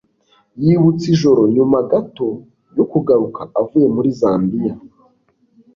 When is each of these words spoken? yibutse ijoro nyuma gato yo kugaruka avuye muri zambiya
yibutse 0.63 1.05
ijoro 1.15 1.41
nyuma 1.55 1.77
gato 1.91 2.29
yo 2.77 2.83
kugaruka 2.91 3.41
avuye 3.61 3.87
muri 3.95 4.09
zambiya 4.19 4.73